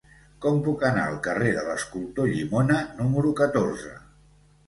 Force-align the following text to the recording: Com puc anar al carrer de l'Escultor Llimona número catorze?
Com 0.43 0.55
puc 0.67 0.85
anar 0.87 1.03
al 1.09 1.17
carrer 1.27 1.51
de 1.57 1.65
l'Escultor 1.67 2.31
Llimona 2.31 2.79
número 3.01 3.35
catorze? 3.43 3.93